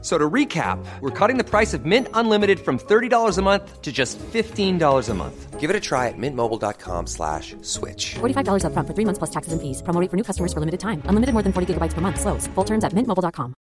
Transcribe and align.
So 0.00 0.16
to 0.16 0.30
recap, 0.30 0.78
we're 1.00 1.10
cutting 1.10 1.38
the 1.38 1.44
price 1.44 1.74
of 1.74 1.84
Mint 1.84 2.06
Unlimited 2.14 2.60
from 2.60 2.78
$30 2.78 3.36
a 3.36 3.42
month 3.42 3.82
to 3.82 3.90
just 3.90 4.16
$15 4.18 5.08
a 5.08 5.14
month. 5.14 5.58
Give 5.58 5.70
it 5.70 5.74
a 5.74 5.80
try 5.80 6.06
at 6.06 6.14
mintmobile.com 6.16 7.08
slash 7.08 7.56
switch. 7.62 8.14
$45 8.20 8.62
upfront 8.62 8.86
for 8.86 8.94
three 8.94 9.04
months 9.04 9.18
plus 9.18 9.30
taxes 9.30 9.52
and 9.52 9.60
fees. 9.60 9.82
Promo 9.82 10.00
rate 10.00 10.08
for 10.08 10.16
new 10.16 10.22
customers 10.22 10.52
for 10.52 10.60
limited 10.60 10.78
time. 10.78 11.02
Unlimited 11.08 11.32
more 11.34 11.42
than 11.42 11.52
40 11.52 11.74
gigabytes 11.74 11.94
per 11.94 12.00
month. 12.00 12.20
Slows. 12.20 12.46
Full 12.54 12.64
terms 12.64 12.84
at 12.84 12.92
mintmobile.com. 12.94 13.54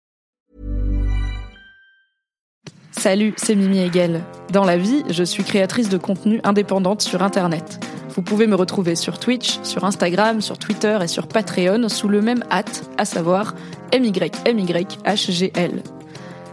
Salut, 2.93 3.35
c'est 3.37 3.55
Mimi 3.55 3.79
Hegel. 3.79 4.23
Dans 4.53 4.65
la 4.65 4.77
vie, 4.77 5.05
je 5.09 5.23
suis 5.23 5.45
créatrice 5.45 5.89
de 5.89 5.99
contenu 5.99 6.41
indépendante 6.45 7.03
sur 7.03 7.23
Internet. 7.23 7.79
Vous 8.09 8.23
pouvez 8.23 8.47
me 8.47 8.57
retrouver 8.57 8.97
sur 8.97 9.19
Twitch, 9.19 9.59
sur 9.63 9.85
Instagram, 9.85 10.41
sur 10.41 10.59
Twitter 10.59 10.99
et 11.03 11.07
sur 11.07 11.29
Patreon 11.29 11.89
sous 11.89 12.09
le 12.09 12.21
même 12.21 12.43
hâte, 12.51 12.89
à 12.99 13.05
savoir 13.05 13.55
MYMYHGL. 13.93 15.83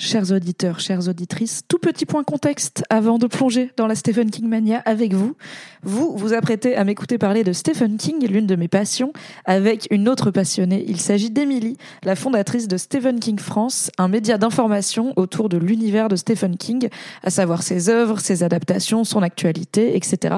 Chers 0.00 0.30
auditeurs, 0.30 0.78
chères 0.78 1.08
auditrices, 1.08 1.62
tout 1.66 1.80
petit 1.80 2.06
point 2.06 2.22
contexte 2.22 2.84
avant 2.88 3.18
de 3.18 3.26
plonger 3.26 3.72
dans 3.76 3.88
la 3.88 3.96
Stephen 3.96 4.30
King 4.30 4.46
mania 4.46 4.80
avec 4.84 5.12
vous. 5.12 5.34
Vous 5.82 6.16
vous 6.16 6.34
apprêtez 6.34 6.76
à 6.76 6.84
m'écouter 6.84 7.18
parler 7.18 7.42
de 7.42 7.52
Stephen 7.52 7.96
King, 7.96 8.24
l'une 8.28 8.46
de 8.46 8.54
mes 8.54 8.68
passions, 8.68 9.12
avec 9.44 9.88
une 9.90 10.08
autre 10.08 10.30
passionnée. 10.30 10.84
Il 10.86 11.00
s'agit 11.00 11.30
d'Emily, 11.30 11.76
la 12.04 12.14
fondatrice 12.14 12.68
de 12.68 12.76
Stephen 12.76 13.18
King 13.18 13.40
France, 13.40 13.90
un 13.98 14.06
média 14.06 14.38
d'information 14.38 15.14
autour 15.16 15.48
de 15.48 15.56
l'univers 15.56 16.08
de 16.08 16.14
Stephen 16.14 16.56
King, 16.56 16.88
à 17.24 17.30
savoir 17.30 17.64
ses 17.64 17.88
œuvres, 17.88 18.20
ses 18.20 18.44
adaptations, 18.44 19.02
son 19.02 19.22
actualité, 19.22 19.96
etc. 19.96 20.36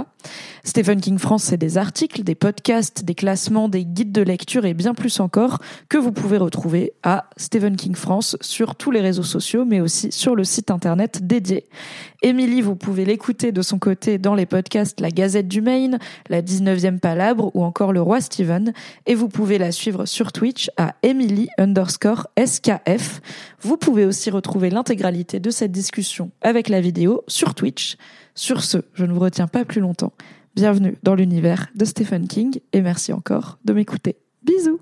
Stephen 0.65 1.03
King 1.03 1.19
France, 1.19 1.45
c'est 1.45 1.59
des 1.59 1.77
articles, 1.77 2.23
des 2.23 2.35
podcasts, 2.35 3.05
des 3.05 3.15
classements, 3.15 3.69
des 3.69 3.85
guides 3.85 4.13
de 4.13 4.23
lecture 4.23 4.65
et 4.65 4.73
bien 4.73 4.95
plus 4.95 5.21
encore 5.21 5.59
que 5.91 5.99
vous 5.99 6.13
pouvez 6.13 6.39
retrouver 6.39 6.95
à 7.03 7.29
Stephen 7.37 7.77
King 7.77 7.95
France 7.95 8.39
sur 8.41 8.75
tous 8.75 8.91
les 8.91 9.01
réseaux 9.01 9.23
sociaux, 9.23 9.50
mais 9.57 9.81
aussi 9.81 10.13
sur 10.13 10.35
le 10.35 10.45
site 10.45 10.71
internet 10.71 11.27
dédié. 11.27 11.65
Émilie, 12.23 12.61
vous 12.61 12.77
pouvez 12.77 13.05
l'écouter 13.05 13.53
de 13.53 13.63
son 13.63 13.79
côté 13.79 14.19
dans 14.19 14.35
les 14.35 14.47
podcasts 14.47 15.01
La 15.01 15.11
Gazette 15.11 15.49
du 15.49 15.61
Maine, 15.61 15.99
La 16.29 16.43
19e 16.43 16.99
Palabre 16.99 17.51
ou 17.55 17.65
encore 17.65 17.93
Le 17.93 18.03
Roi 18.03 18.21
Steven. 18.21 18.73
Et 19.07 19.15
vous 19.15 19.29
pouvez 19.29 19.59
la 19.59 19.73
suivre 19.73 20.07
sur 20.07 20.33
Twitch 20.33 20.71
à 20.77 20.95
Emily 21.03 21.49
underscore 21.59 22.29
SKF. 22.39 23.21
Vous 23.61 23.77
pouvez 23.77 24.05
aussi 24.05 24.31
retrouver 24.31 24.71
l'intégralité 24.71 25.41
de 25.41 25.51
cette 25.51 25.73
discussion 25.73 26.31
avec 26.43 26.69
la 26.69 26.81
vidéo 26.81 27.23
sur 27.29 27.55
Twitch. 27.55 27.97
Sur 28.35 28.63
ce, 28.63 28.79
je 28.95 29.05
ne 29.05 29.13
vous 29.13 29.21
retiens 29.21 29.49
pas 29.49 29.65
plus 29.65 29.81
longtemps. 29.81 30.13
Bienvenue 30.55 30.97
dans 31.03 31.15
l'univers 31.15 31.69
de 31.75 31.85
Stephen 31.85 32.27
King 32.27 32.61
et 32.73 32.81
merci 32.81 33.13
encore 33.13 33.59
de 33.65 33.73
m'écouter. 33.73 34.17
Bisous 34.43 34.81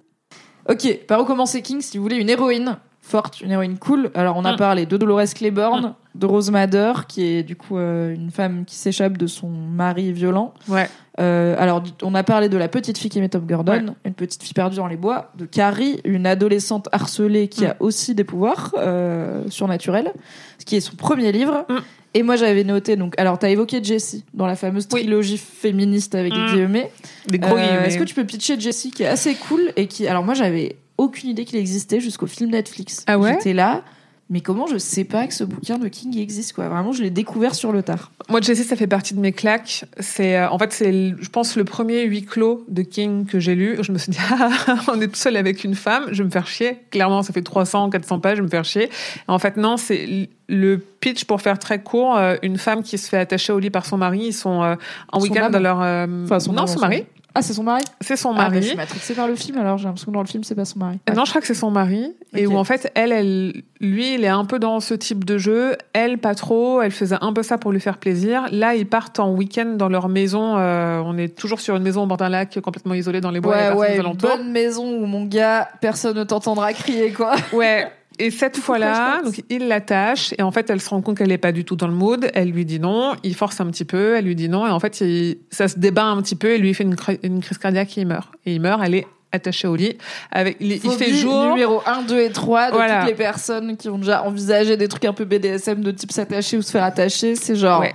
Ok, 0.69 1.06
par 1.06 1.20
où 1.20 1.25
commencer 1.25 1.62
King 1.62 1.81
si 1.81 1.97
vous 1.97 2.03
voulez 2.03 2.16
une 2.16 2.28
héroïne? 2.28 2.78
Forte, 3.08 3.41
une 3.41 3.50
héroïne 3.50 3.78
cool. 3.78 4.10
Alors 4.14 4.36
on 4.36 4.44
a 4.44 4.52
Mm. 4.52 4.56
parlé 4.56 4.86
de 4.86 4.96
Dolores 4.96 5.34
Claiborne, 5.34 5.94
de 6.14 6.26
Rose 6.26 6.50
Madder, 6.50 6.92
qui 7.08 7.24
est 7.24 7.42
du 7.42 7.56
coup 7.56 7.78
euh, 7.78 8.14
une 8.14 8.30
femme 8.30 8.64
qui 8.64 8.74
s'échappe 8.76 9.16
de 9.19 9.26
son 9.26 9.48
mari 9.48 10.12
violent. 10.12 10.54
Ouais. 10.69 10.88
Euh, 11.20 11.56
alors 11.58 11.82
on 12.02 12.14
a 12.14 12.22
parlé 12.22 12.48
de 12.48 12.56
la 12.56 12.69
petite 12.69 12.96
fille 12.98 13.10
qui 13.10 13.19
aimait 13.19 13.28
Top 13.28 13.44
Gordon, 13.46 13.94
une 14.04 14.14
petite 14.14 14.42
fille 14.42 14.54
perdue 14.54 14.76
dans 14.76 14.86
les 14.86 14.96
bois, 14.96 15.32
de 15.36 15.46
Carrie, 15.46 16.00
une 16.04 16.26
adolescente 16.26 16.88
harcelée 16.92 17.48
qui 17.48 17.64
Mm. 17.64 17.69
a 17.70 17.76
aussi 17.80 18.14
des 18.14 18.24
pouvoirs 18.24 18.72
euh, 18.78 19.42
surnaturels, 19.48 20.12
ce 20.58 20.64
qui 20.64 20.76
est 20.76 20.80
son 20.80 20.94
premier 20.96 21.32
livre. 21.32 21.64
Mm. 21.69 21.75
Et 22.14 22.22
moi 22.22 22.36
j'avais 22.36 22.64
noté 22.64 22.96
donc 22.96 23.14
alors 23.19 23.38
t'as 23.38 23.50
évoqué 23.50 23.82
Jessie 23.84 24.25
dans 24.32 24.46
la 24.46 24.56
fameuse 24.56 24.88
Oui. 24.92 25.00
trilogie 25.02 25.36
féministe 25.38 26.14
avec 26.14 26.32
des 26.32 26.38
Mm. 26.38 26.46
guillemets. 26.52 26.90
Des 27.28 27.38
gros 27.38 27.54
Euh, 27.56 27.60
guillemets. 27.60 27.86
Est-ce 27.88 27.98
que 27.98 28.04
tu 28.04 28.14
peux 28.14 28.25
pitcher 28.25 28.58
Jessie 28.58 28.90
qui 28.90 29.02
est 29.02 29.06
assez 29.08 29.34
cool 29.34 29.60
et 29.76 29.86
qui 29.88 30.06
alors 30.08 30.25
moi 30.25 30.34
j'avais 30.34 30.76
aucune 30.98 31.31
idée 31.31 31.44
qu'il 31.44 31.59
existait 31.59 32.00
jusqu'au 32.00 32.26
film 32.26 32.50
Netflix. 32.50 33.04
Ah 33.06 33.19
ouais 33.19 33.32
J'étais 33.34 33.53
là, 33.54 33.82
mais 34.31 34.41
comment 34.42 34.66
je 34.66 34.76
sais 34.76 35.04
pas 35.04 35.26
que 35.26 35.32
ce 35.32 35.42
bouquin 35.44 35.78
de 35.78 35.88
King 35.88 36.19
existe 36.19 36.53
quoi 36.53 36.69
Vraiment 36.69 36.92
je 36.92 37.03
l'ai 37.03 37.09
découvert 37.09 37.54
sur 37.54 37.72
le 37.72 37.82
tard. 37.82 38.12
Moi, 38.28 38.42
Jessie, 38.42 38.64
ça 38.64 38.76
fait 38.76 38.86
partie 38.86 39.14
de 39.14 39.20
mes 39.20 39.32
claques. 39.32 39.87
C'est, 40.00 40.37
euh, 40.37 40.50
en 40.50 40.58
fait, 40.58 40.70
c'est, 40.75 41.14
je 41.19 41.28
pense, 41.31 41.56
le 41.56 41.64
premier 41.64 42.03
huis 42.04 42.26
clos 42.26 42.62
de 42.69 42.82
King 42.82 43.25
que 43.25 43.41
j'ai 43.41 43.54
lu. 43.54 43.78
Je 43.81 43.91
me 43.91 43.97
suis 43.97 44.12
dit, 44.12 44.19
ah, 44.31 44.50
on 44.92 45.00
est 45.00 45.08
tout 45.08 45.14
seul 45.14 45.34
avec 45.37 45.64
une 45.64 45.75
femme, 45.75 46.08
je 46.12 46.19
vais 46.19 46.25
me 46.25 46.31
faire 46.31 46.47
chier. 46.47 46.76
Clairement, 46.91 47.22
ça 47.22 47.32
fait 47.32 47.41
300, 47.41 47.88
400 47.88 48.20
pages, 48.20 48.37
je 48.37 48.42
vais 48.42 48.47
me 48.47 48.50
faire 48.50 48.66
chier. 48.66 48.91
En 49.28 49.38
fait, 49.38 49.56
non, 49.56 49.78
c'est 49.78 50.28
le 50.50 50.76
pitch, 51.00 51.25
pour 51.25 51.41
faire 51.41 51.58
très 51.58 51.82
court, 51.82 52.19
euh, 52.19 52.37
une 52.42 52.58
femme 52.58 52.82
qui 52.82 52.98
se 52.98 53.08
fait 53.08 53.16
attacher 53.19 53.54
au 53.54 53.58
lit 53.58 53.70
par 53.70 53.87
son 53.87 53.97
mari. 53.97 54.25
Ils 54.26 54.32
sont 54.34 54.62
euh, 54.62 54.75
en 55.10 55.20
week-end 55.22 55.48
dans 55.48 55.58
leur... 55.60 55.81
euh, 55.81 56.25
Enfin, 56.25 56.38
son 56.41 56.53
non, 56.53 56.66
son- 56.66 56.81
mari. 56.81 57.06
Ah 57.38 57.43
c'est 57.43 57.53
son 57.54 57.62
mari 57.62 57.84
C'est 58.00 58.16
son 58.16 58.31
Ah 58.31 58.34
mais 58.34 58.43
mari. 58.49 58.62
je 58.62 58.66
suis 58.69 58.76
matrixée 58.76 59.15
par 59.15 59.28
le 59.28 59.34
film 59.37 59.59
alors 59.59 59.78
j'ai 59.78 59.84
l'impression 59.84 60.06
que 60.10 60.15
dans 60.16 60.22
le 60.22 60.26
film 60.28 60.43
c'est 60.44 60.54
pas 60.54 60.65
son 60.65 60.78
mari. 60.81 60.99
Ouais. 61.09 61.15
Non, 61.15 61.25
je 61.25 61.31
crois 61.31 61.41
que 61.41 61.47
c'est 61.47 61.54
son 61.54 61.71
mari. 61.71 62.12
Et 62.34 62.47
où 62.47 62.56
en 62.56 62.65
fait, 62.65 62.91
elle, 62.94 63.12
elle, 63.12 63.62
lui, 63.81 64.15
il 64.15 64.25
est 64.25 64.28
un 64.28 64.44
peu 64.44 64.59
dans 64.59 64.81
ce 64.81 64.93
type 64.94 65.25
de 65.25 65.38
jeu. 65.38 65.76
Elle, 65.93 66.19
pas 66.19 66.34
trop. 66.34 66.82
Elle 66.82 66.91
faisait 66.91 67.16
un 67.21 67.32
peu 67.32 67.43
ça 67.43 67.56
pour 67.56 67.72
lui 67.72 67.81
faire 67.81 67.97
plaisir. 67.99 68.47
Là, 68.53 68.75
ils 68.75 68.87
partent 68.87 69.19
en 69.19 69.31
week-end 69.32 69.75
dans 69.76 69.88
leur 69.88 70.09
maison. 70.09 70.59
euh, 70.59 71.00
on 71.04 71.16
est 71.16 71.28
toujours 71.37 71.60
sur 71.60 71.76
une 71.76 71.82
maison 71.82 72.03
au 72.03 72.06
bord 72.06 72.19
d'un 72.19 72.28
lac, 72.28 72.59
complètement 72.60 72.94
isolée 72.94 73.21
dans 73.21 73.31
les 73.31 73.41
bois. 73.41 73.55
Ouais 73.55 73.59
personne 73.69 73.78
ouais, 73.78 73.97
une 73.97 74.12
bonne 74.16 74.50
maison 74.53 74.84
où 75.00 75.06
mon 75.06 75.25
gars 75.25 75.69
personne 75.81 76.16
ne 76.19 76.25
t'entendra 76.25 76.72
crier 76.72 77.12
quoi. 77.12 77.34
Ouais. 77.53 77.91
Et 78.19 78.31
cette 78.31 78.56
fois-là, 78.56 79.23
donc 79.23 79.43
il 79.49 79.69
l'attache 79.69 80.34
et 80.39 80.43
en 80.43 80.51
fait 80.51 80.69
elle 80.71 80.81
se 80.81 80.91
rend 80.91 81.01
compte 81.03 81.19
qu'elle 81.19 81.31
est 81.33 81.39
pas 81.39 81.53
du 81.53 81.65
tout 81.65 81.77
dans 81.77 81.87
le 81.87 81.95
mood. 81.95 82.31
Elle 82.34 82.51
lui 82.51 82.65
dit 82.65 82.81
non, 82.81 83.15
il 83.23 83.34
force 83.34 83.61
un 83.61 83.67
petit 83.67 83.84
peu, 83.84 84.17
elle 84.17 84.25
lui 84.25 84.34
dit 84.34 84.49
non 84.49 84.67
et 84.67 84.71
en 84.71 84.81
fait 84.81 85.01
il- 85.01 85.39
ça 85.51 85.69
se 85.69 85.79
débat 85.79 86.05
un 86.05 86.21
petit 86.23 86.34
peu 86.37 86.51
et 86.51 86.59
lui 86.59 86.71
il 86.71 86.75
fait 86.75 86.84
une, 86.84 86.97
cri- 86.97 87.21
une 87.23 87.41
crise 87.41 87.59
cardiaque 87.59 87.97
et 87.97 88.01
il 88.03 88.06
meurt. 88.06 88.29
Et 88.45 88.55
il 88.55 88.61
meurt, 88.61 88.81
elle 88.84 88.95
est 88.97 89.06
attachée 89.31 89.69
au 89.69 89.77
lit 89.77 89.97
avec 90.33 90.56
il, 90.59 90.73
il 90.73 90.81
fait 90.81 90.89
Phobie 90.89 91.19
jour. 91.19 91.51
numéro 91.51 91.83
1, 91.87 92.03
2 92.03 92.19
et 92.21 92.31
3 92.33 92.71
de 92.71 92.75
Voilà. 92.77 93.01
toutes 93.01 93.11
les 93.11 93.15
personnes 93.15 93.77
qui 93.77 93.89
ont 93.89 93.99
déjà 93.99 94.23
envisagé 94.25 94.77
des 94.77 94.89
trucs 94.89 95.05
un 95.05 95.12
peu 95.12 95.25
BDSM 95.25 95.83
de 95.83 95.91
type 95.91 96.11
s'attacher 96.12 96.56
ou 96.56 96.62
se 96.62 96.71
faire 96.71 96.83
attacher, 96.85 97.35
c'est 97.37 97.55
genre 97.55 97.81
Ouais. 97.81 97.95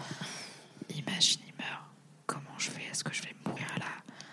imagine 0.96 1.40
il 1.48 1.54
meurt. 1.64 1.82
Comment 2.28 2.44
je 2.58 2.70
fais? 2.70 2.82
Est-ce 2.92 3.04
que 3.04 3.14
je 3.14 3.22
vais 3.24 3.30
mourir 3.46 3.66
là? 3.80 3.86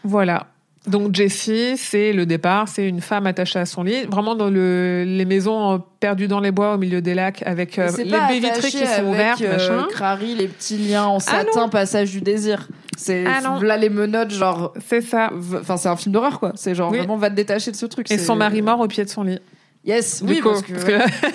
Voilà. 0.04 0.46
Donc 0.90 1.14
Jessie, 1.14 1.76
c'est 1.76 2.12
le 2.12 2.26
départ, 2.26 2.68
c'est 2.68 2.86
une 2.86 3.00
femme 3.00 3.26
attachée 3.26 3.58
à 3.58 3.66
son 3.66 3.82
lit, 3.82 4.04
vraiment 4.04 4.34
dans 4.34 4.50
le, 4.50 5.04
les 5.06 5.24
maisons 5.24 5.74
euh, 5.74 5.78
perdues 6.00 6.28
dans 6.28 6.40
les 6.40 6.50
bois 6.50 6.74
au 6.74 6.78
milieu 6.78 7.00
des 7.00 7.14
lacs 7.14 7.42
avec 7.46 7.78
euh, 7.78 7.90
les 7.96 8.04
baies 8.04 8.40
vitrées 8.40 8.70
qui 8.70 8.86
sont 8.86 9.04
ouvertes, 9.04 9.40
euh, 9.42 9.52
machin. 9.52 9.86
Crary, 9.90 10.34
les 10.34 10.48
petits 10.48 10.78
liens 10.78 11.04
en 11.04 11.16
Ah 11.18 11.20
satin, 11.20 11.68
passage 11.68 12.10
du 12.10 12.20
désir. 12.20 12.68
C'est 12.96 13.24
Ah 13.26 13.40
là 13.62 13.76
les 13.76 13.88
menottes, 13.88 14.30
genre. 14.30 14.74
C'est 14.86 15.00
ça. 15.00 15.30
Enfin, 15.60 15.76
c'est 15.76 15.88
un 15.88 15.96
film 15.96 16.12
d'horreur, 16.12 16.38
quoi. 16.38 16.52
C'est 16.56 16.74
genre 16.74 16.90
Oui. 16.90 16.98
vraiment 16.98 17.16
va 17.16 17.30
te 17.30 17.34
détacher 17.34 17.70
de 17.70 17.76
ce 17.76 17.86
truc. 17.86 18.10
Et 18.10 18.18
son 18.18 18.36
mari 18.36 18.60
mort 18.60 18.80
au 18.80 18.88
pied 18.88 19.04
de 19.04 19.08
son 19.08 19.22
lit. 19.22 19.38
Yes, 19.82 20.22
Du 20.22 20.32
oui, 20.34 20.40
coup, 20.40 20.50
parce 20.50 20.62
que. 20.62 20.74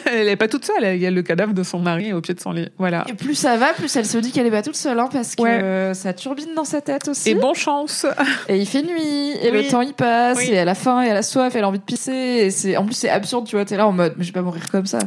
elle 0.13 0.27
est 0.27 0.35
pas 0.35 0.47
toute 0.47 0.65
seule, 0.65 0.95
il 0.95 1.01
y 1.01 1.07
a 1.07 1.11
le 1.11 1.23
cadavre 1.23 1.53
de 1.53 1.63
son 1.63 1.79
mari 1.79 2.13
au 2.13 2.21
pied 2.21 2.35
de 2.35 2.39
son 2.39 2.51
lit. 2.51 2.69
Voilà. 2.77 3.03
Et 3.09 3.13
plus 3.15 3.33
ça 3.33 3.57
va, 3.57 3.73
plus 3.73 3.93
elle 3.95 4.05
se 4.05 4.19
dit 4.19 4.31
qu'elle 4.31 4.45
est 4.45 4.51
pas 4.51 4.61
toute 4.61 4.75
seule, 4.75 4.99
hein, 4.99 5.09
parce 5.11 5.35
que 5.35 5.41
Ouais. 5.41 5.59
euh, 5.63 5.93
ça 5.95 6.13
turbine 6.13 6.53
dans 6.55 6.63
sa 6.63 6.79
tête 6.79 7.07
aussi. 7.07 7.31
Et 7.31 7.35
bonne 7.35 7.55
chance. 7.55 8.05
Et 8.47 8.57
il 8.57 8.67
fait 8.67 8.83
nuit, 8.83 9.31
et 9.41 9.49
Oui. 9.51 9.63
le 9.63 9.67
temps 9.67 9.81
il 9.81 9.93
passe, 9.93 10.37
Oui. 10.37 10.49
et 10.51 10.53
elle 10.53 10.69
a 10.69 10.75
faim, 10.75 11.03
et 11.03 11.07
elle 11.07 11.17
a 11.17 11.23
soif, 11.23 11.55
elle 11.55 11.63
a 11.63 11.67
envie 11.67 11.79
de 11.79 11.83
pisser, 11.83 12.11
et 12.11 12.51
c'est, 12.51 12.77
en 12.77 12.85
plus 12.85 12.93
c'est 12.93 13.09
absurde, 13.09 13.47
tu 13.47 13.55
vois, 13.55 13.65
t'es 13.65 13.77
là 13.77 13.87
en 13.87 13.91
mode, 13.91 14.13
mais 14.17 14.23
je 14.23 14.29
vais 14.29 14.33
pas 14.39 14.43
mourir 14.43 14.69
comme 14.71 14.85
ça. 14.85 14.99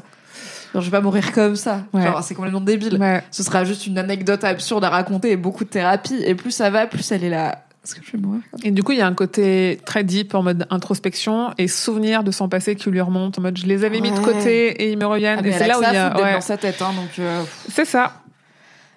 Genre, 0.74 0.82
je 0.82 0.90
vais 0.90 0.96
pas 0.96 1.00
mourir 1.00 1.30
comme 1.32 1.54
ça. 1.56 1.84
Ouais. 1.94 2.02
Genre, 2.02 2.22
c'est 2.24 2.34
complètement 2.34 2.60
débile. 2.60 2.98
Ce 3.30 3.42
sera 3.44 3.64
juste 3.64 3.86
une 3.86 3.98
anecdote 3.98 4.42
absurde 4.44 4.82
à 4.84 4.90
raconter 4.90 5.30
et 5.30 5.36
beaucoup 5.36 5.64
de 5.64 5.70
thérapie, 5.70 6.20
et 6.26 6.34
plus 6.34 6.50
ça 6.50 6.70
va, 6.70 6.86
plus 6.88 7.10
elle 7.12 7.22
est 7.22 7.30
là. 7.30 7.64
Est-ce 7.84 7.94
que 7.94 8.00
je 8.04 8.12
vais 8.12 8.18
mourir 8.18 8.42
Et 8.64 8.70
du 8.70 8.82
coup, 8.82 8.92
il 8.92 8.98
y 8.98 9.00
a 9.00 9.06
un 9.06 9.14
côté 9.14 9.80
très 9.86 10.04
deep 10.04 10.34
en 10.34 10.42
mode 10.42 10.66
introspection 10.70 11.52
et 11.58 11.68
souvenir 11.68 12.22
de 12.24 12.30
son 12.30 12.48
passé 12.48 12.76
qui 12.76 12.90
lui 12.90 13.00
remonte 13.00 13.38
en 13.38 13.42
mode 13.42 13.56
je 13.56 13.66
les 13.66 13.84
avais 13.84 14.00
mis 14.00 14.10
de 14.10 14.18
côté 14.18 14.68
et 14.82 14.90
ils 14.92 14.98
me 14.98 15.06
reviennent. 15.06 15.40
Ah, 15.42 15.46
et 15.46 15.52
c'est 15.52 15.66
là 15.68 15.78
où 15.78 15.82
il 15.82 15.92
y 15.92 15.96
a. 15.96 16.16
ouais. 16.20 16.32
dans 16.34 16.40
sa 16.40 16.56
tête, 16.58 16.82
hein, 16.82 16.92
donc 16.94 17.18
euh, 17.18 17.42
C'est 17.70 17.84
ça. 17.86 18.20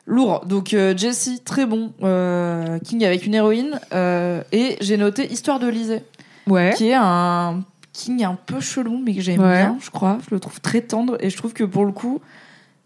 lourd. 0.05 0.45
Donc 0.45 0.73
euh, 0.73 0.95
Jessie, 0.97 1.39
très 1.43 1.65
bon. 1.65 1.93
Euh, 2.03 2.79
King 2.79 3.05
avec 3.05 3.25
une 3.25 3.35
héroïne. 3.35 3.79
euh, 3.93 4.41
et 4.51 4.77
j'ai 4.81 4.97
noté 4.97 5.31
Histoire 5.31 5.59
de 5.59 5.67
Lisée, 5.67 6.03
Ouais. 6.47 6.73
qui 6.75 6.89
est 6.89 6.95
un 6.97 7.63
King 7.93 8.23
un 8.25 8.35
peu 8.45 8.59
chelou, 8.59 9.01
mais 9.05 9.13
que 9.15 9.21
j'aime 9.21 9.39
Ouais. 9.41 9.61
bien, 9.63 9.77
je 9.79 9.89
crois. 9.89 10.17
Je 10.27 10.33
le 10.35 10.39
trouve 10.41 10.59
très 10.59 10.81
tendre 10.81 11.17
et 11.21 11.29
je 11.29 11.37
trouve 11.37 11.53
que 11.53 11.63
pour 11.63 11.85
le 11.85 11.91
coup, 11.93 12.19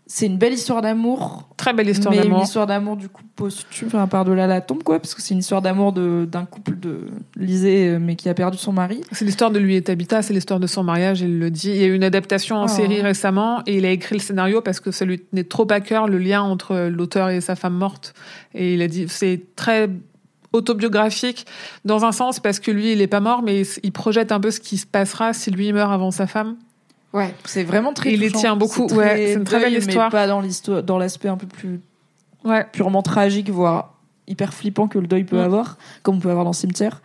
c'est 0.07 0.27
une 0.27 0.37
belle 0.37 0.53
histoire 0.53 0.81
d'amour. 0.81 1.49
Très 1.57 1.73
belle 1.73 1.89
histoire 1.89 2.13
mais 2.13 2.21
d'amour. 2.21 2.37
une 2.39 2.43
histoire 2.43 2.67
d'amour 2.67 2.95
du 2.95 3.09
coup 3.09 3.23
posthume, 3.35 3.87
enfin 3.87 4.05
par-delà 4.07 4.45
la 4.47 4.61
tombe 4.61 4.83
quoi, 4.83 4.99
parce 4.99 5.15
que 5.15 5.21
c'est 5.21 5.33
une 5.33 5.39
histoire 5.39 5.61
d'amour 5.61 5.93
de- 5.93 6.27
d'un 6.31 6.45
couple 6.45 6.79
de 6.79 7.07
Lisée, 7.35 7.89
euh, 7.89 7.99
mais 7.99 8.15
qui 8.15 8.29
a 8.29 8.33
perdu 8.35 8.57
son 8.57 8.71
mari. 8.71 9.01
C'est 9.11 9.25
l'histoire 9.25 9.49
de 9.51 9.57
lui 9.59 9.75
et 9.75 9.81
Tabitha, 9.81 10.21
c'est 10.21 10.33
l'histoire 10.33 10.59
de 10.59 10.67
son 10.67 10.83
mariage, 10.83 11.21
il 11.21 11.39
le 11.39 11.49
dit. 11.49 11.69
Il 11.71 11.77
y 11.77 11.83
a 11.83 11.87
eu 11.87 11.95
une 11.95 12.03
adaptation 12.03 12.57
en 12.57 12.65
Oh. 12.65 12.67
série 12.67 13.01
récemment 13.01 13.61
et 13.65 13.77
il 13.77 13.85
a 13.85 13.89
écrit 13.91 14.15
le 14.15 14.21
scénario 14.21 14.61
parce 14.61 14.79
que 14.79 14.91
ça 14.91 15.05
lui 15.05 15.19
tenait 15.19 15.43
trop 15.43 15.65
à 15.71 15.79
cœur 15.79 16.07
le 16.07 16.17
lien 16.19 16.41
entre 16.43 16.87
l'auteur 16.89 17.29
et 17.29 17.41
sa 17.41 17.55
femme 17.55 17.75
morte. 17.75 18.13
Et 18.53 18.75
il 18.75 18.81
a 18.83 18.87
dit, 18.87 19.05
c'est 19.07 19.41
très 19.55 19.89
autobiographique 20.53 21.45
dans 21.83 22.05
un 22.05 22.11
sens 22.11 22.39
parce 22.39 22.59
que 22.59 22.71
lui, 22.71 22.93
il 22.93 23.01
est 23.01 23.07
pas 23.07 23.19
mort, 23.19 23.41
mais 23.43 23.63
il 23.83 23.91
projette 23.91 24.31
un 24.31 24.39
peu 24.39 24.51
ce 24.51 24.59
qui 24.59 24.77
se 24.77 24.85
passera 24.85 25.33
si 25.33 25.51
lui 25.51 25.71
meurt 25.73 25.91
avant 25.91 26.11
sa 26.11 26.27
femme. 26.27 26.55
Ouais, 27.15 27.33
c'est 27.45 27.63
vraiment 27.63 27.93
très. 27.93 28.13
Il 28.13 28.19
les 28.19 28.31
tient 28.31 28.55
beaucoup, 28.55 28.87
C'est 28.89 28.95
ouais, 28.95 29.15
c'est 29.17 29.33
une 29.33 29.43
très 29.45 29.59
belle 29.59 29.73
histoire. 29.73 30.07
Mais 30.07 30.11
pas 30.19 30.27
dans 30.27 30.41
l'histoire, 30.41 30.83
dans 30.83 30.97
l'aspect 30.97 31.29
un 31.29 31.37
peu 31.37 31.47
plus 31.47 31.79
Ouais. 32.43 32.65
purement 32.71 33.01
tragique, 33.01 33.49
voire 33.49 33.93
hyper 34.27 34.53
flippant 34.53 34.87
que 34.87 34.99
le 34.99 35.07
deuil 35.07 35.23
peut 35.23 35.39
avoir, 35.39 35.77
comme 36.03 36.17
on 36.17 36.19
peut 36.19 36.29
avoir 36.29 36.45
dans 36.45 36.53
Cimetière. 36.53 37.01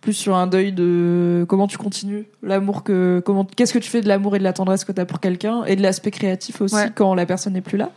Plus 0.00 0.12
sur 0.12 0.36
un 0.36 0.46
deuil 0.46 0.70
de 0.72 1.46
comment 1.48 1.66
tu 1.66 1.78
continues 1.78 2.26
l'amour 2.42 2.82
que 2.82 3.22
comment 3.24 3.46
qu'est-ce 3.46 3.72
que 3.72 3.78
tu 3.78 3.88
fais 3.88 4.02
de 4.02 4.08
l'amour 4.08 4.36
et 4.36 4.38
de 4.38 4.44
la 4.44 4.52
tendresse 4.52 4.84
que 4.84 4.92
tu 4.92 5.00
as 5.00 5.06
pour 5.06 5.18
quelqu'un 5.18 5.64
et 5.64 5.76
de 5.76 5.82
l'aspect 5.82 6.10
créatif 6.10 6.60
aussi 6.60 6.74
Ouais. 6.74 6.90
quand 6.94 7.14
la 7.14 7.24
personne 7.24 7.54
n'est 7.54 7.62
plus 7.62 7.78
là. 7.78 7.88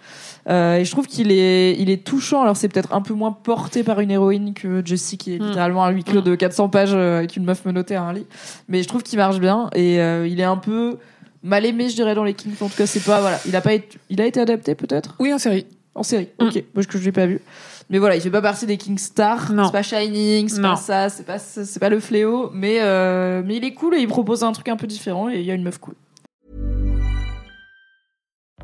Euh, 0.49 0.77
et 0.77 0.85
je 0.85 0.91
trouve 0.91 1.05
qu'il 1.05 1.33
est 1.33 1.75
il 1.77 1.89
est 1.89 2.05
touchant. 2.05 2.41
Alors 2.43 2.55
c'est 2.55 2.69
peut-être 2.69 2.93
un 2.93 3.01
peu 3.01 3.13
moins 3.13 3.33
porté 3.33 3.83
par 3.83 3.99
une 3.99 4.09
héroïne 4.11 4.53
que 4.53 4.81
Jessie 4.85 5.17
qui 5.17 5.33
est 5.35 5.39
Mm. 5.39 5.47
littéralement 5.47 5.83
un 5.83 5.89
huis 5.89 6.05
clos 6.05 6.21
Mm. 6.21 6.23
de 6.23 6.35
400 6.35 6.69
pages 6.69 6.93
euh, 6.93 7.17
avec 7.17 7.35
une 7.35 7.43
meuf 7.43 7.65
menottée 7.65 7.95
à 7.97 8.03
un 8.03 8.13
lit. 8.13 8.25
Mais 8.69 8.81
je 8.83 8.87
trouve 8.87 9.03
qu'il 9.03 9.19
marche 9.19 9.39
bien 9.41 9.69
et 9.75 9.99
euh, 9.99 10.25
il 10.25 10.39
est 10.39 10.43
un 10.45 10.55
peu 10.57 10.97
mal 11.43 11.65
aimé 11.65 11.89
je 11.89 11.95
dirais 11.95 12.15
dans 12.15 12.23
les 12.23 12.33
Kings. 12.33 12.53
En 12.61 12.69
tout 12.69 12.77
cas 12.77 12.85
c'est 12.85 13.03
pas 13.03 13.21
voilà 13.21 13.39
il 13.45 13.55
a 13.55 13.61
pas 13.61 13.73
été 13.73 13.97
il 14.09 14.21
a 14.21 14.25
été 14.25 14.39
adapté 14.39 14.75
peut-être? 14.75 15.15
Oui, 15.19 15.33
en 15.33 15.37
série. 15.37 15.65
en 15.95 16.03
série. 16.03 16.29
Mm. 16.39 16.45
Ok, 16.45 16.63
moi 16.73 16.83
que 16.83 16.97
je 16.97 17.03
l'ai 17.03 17.11
pas 17.11 17.25
vu. 17.25 17.41
Mais 17.89 17.99
voilà, 17.99 18.15
il 18.17 18.21
fait 18.21 18.29
pas 18.29 18.41
partie 18.41 18.65
des 18.65 18.77
King 18.77 18.97
Stars. 18.97 19.53
Non. 19.53 19.65
C'est 19.65 19.71
pas 19.71 19.81
Shining, 19.81 20.49
c'est 20.49 20.61
pas 20.61 20.75
ça, 20.75 21.09
c'est 21.09 21.25
pas 21.25 21.39
c'est 21.39 21.79
pas 21.79 21.89
le 21.89 21.99
fléau. 21.99 22.49
Mais 22.53 22.79
euh, 22.81 23.41
mais 23.45 23.57
il 23.57 23.63
est 23.63 23.73
cool 23.73 23.95
et 23.95 23.99
il 23.99 24.07
propose 24.07 24.43
un 24.43 24.51
truc 24.51 24.67
un 24.67 24.75
peu 24.75 24.87
différent 24.87 25.29
et 25.29 25.39
il 25.39 25.45
y 25.45 25.51
a 25.51 25.53
une 25.53 25.63
meuf 25.63 25.77
cool. 25.77 25.95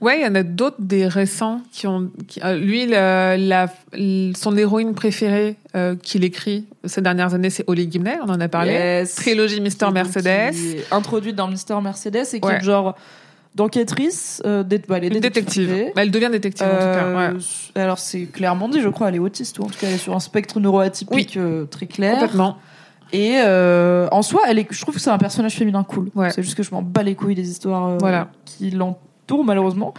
Ouais, 0.00 0.20
il 0.20 0.22
y 0.24 0.26
en 0.26 0.34
a 0.34 0.42
d'autres 0.42 0.76
des 0.80 1.06
récents 1.06 1.60
qui 1.72 1.86
ont. 1.86 2.10
qui- 2.28 2.40
euh, 2.44 2.56
lui, 2.58 2.86
la, 2.86 3.36
son 4.36 4.56
héroïne 4.56 4.94
préférée 4.94 5.56
euh, 5.76 5.94
qu'il 5.96 6.24
écrit 6.24 6.66
ces 6.84 7.00
dernières 7.00 7.32
années, 7.32 7.48
c'est 7.50 7.64
Holly 7.66 7.90
Gibney. 7.90 8.16
On 8.22 8.28
en 8.28 8.40
a 8.40 8.48
parlé. 8.48 8.72
Yes. 8.72 9.14
Trilogie 9.14 9.60
Mister 9.60 9.90
Mercedes. 9.92 10.54
introduite 10.90 11.36
dans 11.36 11.48
Mister 11.48 11.76
Mercedes 11.82 12.26
et 12.34 12.40
qui 12.40 12.46
Ouais. 12.46 12.56
est 12.56 12.64
genre 12.64 12.94
d'enquêtrice, 13.54 14.42
euh, 14.44 14.62
bah, 14.64 14.96
elle 14.98 15.04
est 15.04 15.08
Une 15.08 15.20
détective. 15.20 15.68
privée. 15.68 15.92
Elle 15.96 16.10
devient 16.10 16.28
détective 16.30 16.66
en 16.66 16.70
tout 16.70 16.76
cas. 16.76 17.04
Euh, 17.04 17.32
Ouais. 17.32 17.80
Alors 17.80 17.98
c'est 18.00 18.24
clairement 18.26 18.68
dit, 18.68 18.80
je 18.80 18.88
crois, 18.88 19.08
elle 19.08 19.14
est 19.14 19.20
autiste 19.20 19.58
ou 19.60 19.62
en 19.62 19.66
tout 19.66 19.78
cas 19.78 19.86
elle 19.86 19.94
est 19.94 19.98
sur 19.98 20.14
un 20.14 20.20
spectre 20.20 20.58
neuroatypique 20.60 21.36
euh, 21.36 21.64
très 21.64 21.86
clair. 21.86 22.14
Complètement. 22.14 22.58
Et 23.12 23.36
en 23.40 24.22
soi, 24.22 24.40
elle 24.48 24.58
est, 24.58 24.66
je 24.68 24.80
trouve 24.82 24.96
que 24.96 25.00
c'est 25.00 25.10
un 25.10 25.18
personnage 25.18 25.54
féminin 25.54 25.84
cool. 25.84 26.10
Ouais. 26.16 26.30
C'est 26.30 26.42
juste 26.42 26.56
que 26.56 26.64
je 26.64 26.70
m'en 26.72 26.82
bats 26.82 27.04
les 27.04 27.14
couilles 27.14 27.36
des 27.36 27.48
histoires 27.48 27.96
Voilà. 28.00 28.28
qui 28.44 28.70
l'entourent 29.24 29.44
malheureusement. 29.44 29.94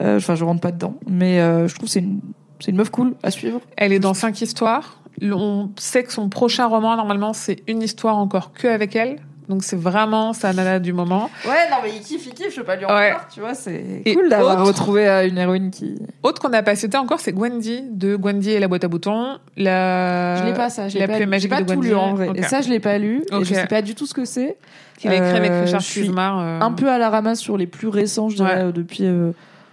Euh, 0.00 0.16
Enfin, 0.18 0.34
je 0.34 0.44
rentre 0.44 0.60
pas 0.60 0.72
dedans, 0.72 0.94
mais 1.08 1.40
euh, 1.40 1.66
je 1.68 1.74
trouve 1.74 1.88
c'est 1.88 2.00
une, 2.00 2.20
c'est 2.60 2.70
une 2.70 2.76
meuf 2.76 2.90
cool 2.90 3.14
à 3.22 3.30
suivre. 3.30 3.60
Elle 3.76 3.92
est 3.92 3.98
dans 3.98 4.14
cinq 4.14 4.40
histoires. 4.40 5.02
On 5.20 5.70
sait 5.76 6.04
que 6.04 6.12
son 6.12 6.28
prochain 6.28 6.66
roman, 6.66 6.96
normalement, 6.96 7.32
c'est 7.32 7.62
une 7.66 7.82
histoire 7.82 8.16
encore 8.16 8.52
que 8.52 8.68
avec 8.68 8.94
elle. 8.94 9.18
Donc 9.48 9.64
c'est 9.64 9.76
vraiment 9.76 10.32
sa 10.34 10.52
nana 10.52 10.78
du 10.78 10.92
moment. 10.92 11.30
Ouais, 11.46 11.70
non 11.70 11.78
mais 11.82 11.90
il 11.96 12.00
kiffe, 12.02 12.26
il 12.26 12.34
kiffe. 12.34 12.50
Je 12.50 12.56
peux 12.60 12.64
pas 12.66 12.76
lui 12.76 12.84
en 12.84 12.94
Ouais. 12.94 13.14
tu 13.32 13.40
vois. 13.40 13.54
C'est 13.54 14.02
cool 14.14 14.28
d'avoir 14.28 14.56
autre- 14.58 14.66
retrouvé 14.68 15.08
euh, 15.08 15.26
une 15.26 15.38
héroïne 15.38 15.70
qui. 15.70 15.94
Autre 16.22 16.40
qu'on 16.42 16.50
n'a 16.50 16.62
pas 16.62 16.76
cité 16.76 16.98
encore, 16.98 17.20
c'est 17.20 17.32
Gwendy 17.32 17.82
de 17.90 18.14
Gwendy 18.16 18.50
et 18.50 18.58
la 18.60 18.68
boîte 18.68 18.84
à 18.84 18.88
boutons. 18.88 19.38
La... 19.56 20.36
je 20.36 20.44
l'ai 20.44 20.52
pas 20.54 20.68
ça. 20.70 20.88
Je 20.88 20.94
l'ai 20.98 21.06
la 21.06 21.18
pas, 21.18 21.26
magique 21.26 21.50
pas 21.50 21.62
de 21.62 21.72
tout 21.74 21.80
lu 21.80 21.94
en 21.94 22.14
vrai. 22.14 22.30
Et 22.34 22.42
ça, 22.42 22.60
je 22.60 22.68
l'ai 22.68 22.80
pas 22.80 22.98
lu. 22.98 23.22
Et 23.32 23.44
je 23.44 23.54
sais 23.54 23.66
pas 23.66 23.82
du 23.82 23.94
tout 23.94 24.06
ce 24.06 24.14
que 24.14 24.24
c'est. 24.24 24.56
Qu'il 24.98 25.10
a 25.10 25.14
écrit 25.14 25.36
avec 25.36 25.50
Euh, 25.50 25.62
Richard 25.64 25.80
Kismar. 25.80 26.38
euh, 26.40 26.60
un 26.60 26.72
peu 26.72 26.90
à 26.90 26.98
la 26.98 27.08
ramasse 27.08 27.38
sur 27.38 27.56
les 27.56 27.66
plus 27.68 27.86
récents, 27.88 28.28
je 28.28 28.36
dirais, 28.36 28.54
Ouais. 28.56 28.62
euh, 28.64 28.72
depuis. 28.72 29.04
euh, 29.04 29.30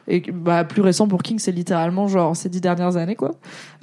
et 0.07 0.21
bah 0.31 0.63
plus 0.65 0.83
récent 0.83 1.07
pour 1.07 1.23
King, 1.23 1.39
c'est 1.39 1.51
littéralement 1.51 2.07
genre 2.07 2.35
ces 2.35 2.47
dix 2.47 2.61
dernières 2.61 2.95
années, 2.95 3.15
quoi. 3.15 3.31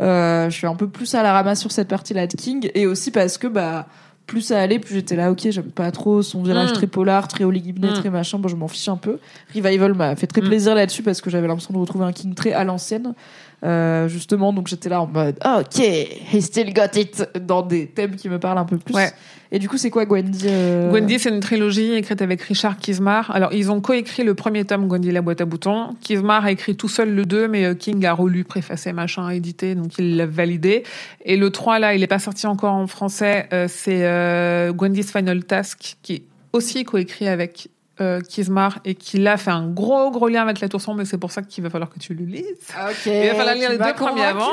Euh, 0.00 0.48
je 0.50 0.54
suis 0.56 0.68
un 0.68 0.76
peu 0.76 0.86
plus 0.88 1.12
à 1.16 1.22
la 1.24 1.32
ramasse 1.32 1.58
sur 1.60 1.72
cette 1.72 1.88
partie-là 1.88 2.28
de 2.28 2.34
King, 2.36 2.70
et 2.76 2.86
aussi 2.86 3.10
parce 3.10 3.38
que 3.38 3.48
bah 3.48 3.86
plus 4.26 4.40
ça 4.40 4.60
allait, 4.60 4.78
plus 4.78 4.94
j'étais 4.94 5.16
là, 5.16 5.30
ok, 5.30 5.40
j'aime 5.50 5.64
pas 5.70 5.90
trop 5.90 6.22
son 6.22 6.42
virage 6.42 6.70
Mm. 6.70 6.74
très 6.74 6.86
polar, 6.86 7.28
très 7.28 7.44
Holly 7.44 7.62
Gibney, 7.62 7.90
Mm. 7.90 7.94
très 7.94 8.10
machin. 8.10 8.38
Bon, 8.38 8.48
je 8.48 8.56
m'en 8.56 8.68
fiche 8.68 8.88
un 8.88 8.96
peu. 8.96 9.18
Revival 9.54 9.94
m'a 9.94 10.16
fait 10.16 10.26
très 10.26 10.40
Mm. 10.40 10.44
plaisir 10.48 10.74
là-dessus 10.74 11.02
parce 11.02 11.20
que 11.20 11.28
j'avais 11.30 11.46
l'impression 11.48 11.74
de 11.74 11.78
retrouver 11.78 12.04
un 12.04 12.12
King 12.12 12.34
très 12.34 12.52
à 12.52 12.64
l'ancienne. 12.64 13.14
Euh, 13.64 14.08
justement, 14.08 14.52
donc 14.52 14.66
j'étais 14.66 14.88
là 14.88 15.00
en 15.00 15.06
mode 15.06 15.36
ok, 15.44 15.78
he 15.78 16.40
still 16.40 16.72
got 16.72 16.98
it 16.98 17.28
dans 17.40 17.62
des 17.62 17.86
thèmes 17.86 18.16
qui 18.16 18.28
me 18.28 18.40
parlent 18.40 18.58
un 18.58 18.64
peu 18.64 18.76
plus. 18.76 18.94
Ouais. 18.94 19.12
Et 19.52 19.58
du 19.58 19.68
coup, 19.68 19.76
c'est 19.76 19.90
quoi 19.90 20.06
Gwendy 20.06 20.46
euh, 20.48 20.90
Gwendy, 20.90 21.18
c'est 21.18 21.28
une 21.28 21.40
trilogie 21.40 21.92
écrite 21.92 22.22
avec 22.22 22.40
Richard 22.40 22.78
Kismar. 22.78 23.30
Alors, 23.30 23.52
ils 23.52 23.70
ont 23.70 23.80
coécrit 23.82 24.24
le 24.24 24.34
premier 24.34 24.64
tome, 24.64 24.88
Gwendy 24.88 25.12
la 25.12 25.20
boîte 25.20 25.42
à 25.42 25.44
boutons. 25.44 25.94
Kismar 26.00 26.46
a 26.46 26.50
écrit 26.50 26.74
tout 26.74 26.88
seul 26.88 27.14
le 27.14 27.26
2, 27.26 27.48
mais 27.48 27.66
euh, 27.66 27.74
King 27.74 28.04
a 28.06 28.14
relu, 28.14 28.44
préfacé, 28.44 28.92
machin, 28.92 29.28
édité, 29.28 29.74
donc 29.74 29.98
il 29.98 30.16
l'a 30.16 30.26
validé. 30.26 30.84
Et 31.24 31.36
le 31.36 31.50
3, 31.50 31.78
là, 31.78 31.94
il 31.94 32.00
n'est 32.00 32.06
pas 32.06 32.18
sorti 32.18 32.46
encore 32.46 32.72
en 32.72 32.86
français. 32.86 33.46
euh, 33.52 33.68
c'est 33.68 34.72
Gwendy's 34.72 35.12
Final 35.12 35.44
Task, 35.44 35.98
qui 36.02 36.14
est 36.14 36.22
aussi 36.52 36.84
coécrit 36.84 37.28
avec 37.28 37.68
euh, 38.02 38.20
Kismar 38.20 38.80
et 38.84 38.94
qui 38.94 39.18
là 39.18 39.36
fait 39.36 39.50
un 39.50 39.68
gros, 39.68 40.10
gros 40.10 40.28
lien 40.28 40.42
avec 40.42 40.60
la 40.60 40.68
tour 40.68 40.80
sombre, 40.80 40.98
mais 40.98 41.04
c'est 41.04 41.18
pour 41.18 41.30
ça 41.30 41.42
qu'il 41.42 41.62
va 41.62 41.70
falloir 41.70 41.88
que 41.88 41.98
tu 41.98 42.14
le 42.14 42.24
lises. 42.24 42.44
Ok. 42.70 43.06
Il 43.06 43.28
va 43.28 43.34
falloir 43.34 43.54
lire 43.54 43.70
les 43.70 43.78
deux 43.78 43.94
premiers 43.94 44.24
avant. 44.24 44.50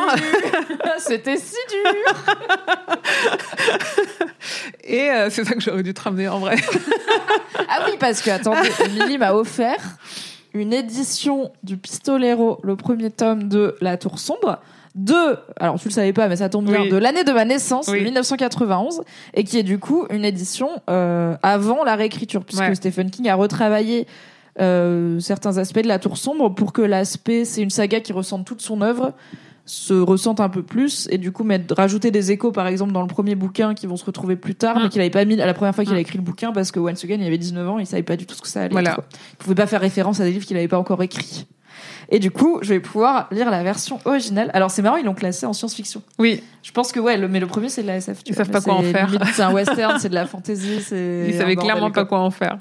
C'était 1.00 1.38
si 1.38 1.56
dur. 1.69 2.16
Et 4.84 5.10
euh, 5.10 5.30
c'est 5.30 5.46
ça 5.46 5.54
que 5.54 5.62
j'aurais 5.62 5.84
dû 5.84 5.94
te 5.94 6.01
ramener 6.01 6.28
en 6.28 6.40
vrai. 6.40 6.57
Ah 7.68 7.86
oui, 7.88 7.94
parce 8.00 8.22
que 8.22 8.30
attendez, 8.30 8.69
Emily 8.86 9.18
m'a 9.18 9.34
offert 9.34 9.98
une 10.54 10.74
édition 10.74 11.52
du 11.63 11.78
Pistolero, 11.78 12.59
le 12.64 12.76
premier 12.76 13.12
tome 13.12 13.50
de 13.50 13.76
La 13.81 13.97
Tour 13.97 14.19
Sombre, 14.19 14.59
de, 14.96 15.38
alors 15.60 15.80
tu 15.80 15.88
le 15.88 15.94
savais 15.94 16.14
pas, 16.14 16.28
mais 16.28 16.36
ça 16.38 16.50
tombe 16.50 16.66
bien, 16.66 16.81
Oui. 16.81 16.90
de 16.90 16.98
l'année 16.98 17.24
de 17.24 17.31
ma 17.31 17.46
naissance, 17.46 17.88
Oui. 17.88 18.04
1991, 18.04 19.02
et 19.34 19.44
qui 19.44 19.58
est 19.60 19.64
du 19.64 19.80
coup 19.80 20.06
une 20.10 20.26
édition 20.26 20.69
euh, 20.90 21.36
avant 21.44 21.84
la 21.84 21.96
réécriture, 21.96 22.44
puisque 22.44 22.62
Ouais. 22.64 22.76
Stephen 22.76 23.10
King 23.12 23.30
a 23.30 23.36
retravaillé 23.36 24.08
euh, 24.60 25.19
certains 25.19 25.58
aspects 25.58 25.81
de 25.81 25.88
La 25.88 26.00
Tour 26.00 26.18
Sombre 26.18 26.54
pour 26.54 26.74
que 26.74 26.81
l'aspect, 26.81 27.46
c'est 27.46 27.62
une 27.62 27.69
saga 27.69 28.00
qui 28.02 28.12
ressemble 28.14 28.44
toute 28.46 28.62
son 28.62 28.81
œuvre, 28.81 29.14
se 29.66 29.94
ressente 29.94 30.40
un 30.40 30.50
peu 30.50 30.64
plus 30.64 31.08
et 31.12 31.19
du 31.19 31.31
coup 31.31 31.44
mettre 31.44 31.76
rajouter 31.76 32.10
des 32.10 32.31
échos 32.31 32.52
par 32.52 32.66
exemple 32.66 32.92
dans 32.92 33.02
le 33.04 33.08
premier 33.08 33.36
bouquin 33.36 33.76
qui 33.76 33.86
vont 33.86 33.98
se 33.98 34.04
retrouver 34.06 34.36
plus 34.36 34.56
tard 34.56 34.78
Mm. 34.78 34.84
mais 34.84 34.90
qu'il 34.90 35.00
avait 35.02 35.12
pas 35.12 35.24
mis 35.26 35.40
à 35.40 35.46
la 35.46 35.54
première 35.54 35.76
fois 35.76 35.84
qu'il 35.84 35.94
Mm. 35.94 35.98
a 35.98 36.00
écrit 36.00 36.18
le 36.18 36.24
bouquin 36.24 36.52
parce 36.52 36.72
que 36.72 36.80
once 36.80 37.04
again 37.04 37.18
il 37.19 37.28
avait 37.28 37.38
19 37.38 37.69
ans 37.69 37.78
il 37.78 37.86
savait 37.86 38.02
pas 38.02 38.16
du 38.16 38.26
tout 38.26 38.34
ce 38.34 38.42
que 38.42 38.48
ça 38.48 38.62
allait 38.62 38.72
Voilà. 38.72 38.94
être, 38.94 39.02
il 39.34 39.38
pouvait 39.38 39.54
pas 39.54 39.68
faire 39.68 39.80
référence 39.81 40.19
à 40.19 40.24
des 40.24 40.31
livres 40.31 40.46
qu'il 40.48 40.58
avait 40.58 40.68
pas 40.68 40.80
encore 40.80 41.04
écrits 41.04 41.46
et 42.09 42.19
du 42.19 42.31
coup 42.31 42.59
je 42.61 42.69
vais 42.73 42.80
pouvoir 42.80 43.28
lire 43.31 43.49
la 43.51 43.63
version 43.63 43.99
originale 44.06 44.49
alors 44.54 44.71
c'est 44.71 44.81
marrant 44.81 44.97
ils 44.97 45.06
l'ont 45.06 45.13
classé 45.13 45.45
en 45.45 45.54
science-fiction 45.54 46.01
Oui, 46.18 46.42
je 46.63 46.71
pense 46.71 46.92
que 46.92 46.99
ouais 46.99 47.18
le, 47.18 47.28
mais 47.28 47.39
le 47.39 47.45
premier 47.47 47.69
c'est 47.69 47.83
de 47.83 47.87
la 47.87 47.97
SF 47.97 48.23
tu 48.23 48.31
Ils 48.31 48.35
vois. 48.35 48.45
savent 48.45 48.51
pas 48.54 48.61
quoi 48.61 48.73
en 48.75 48.81
faire. 48.83 49.09
c'est 49.33 49.42
un 49.44 49.54
western 49.54 49.99
c'est 49.99 50.09
de 50.09 50.16
la 50.16 50.25
fantasy 50.25 50.80
Ils 50.92 51.35
savaient 51.37 51.56
clairement 51.56 51.92
pas 51.92 52.06
quoi. 52.06 52.19
en 52.19 52.31
faire. 52.31 52.57